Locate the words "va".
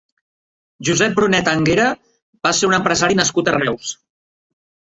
2.49-2.55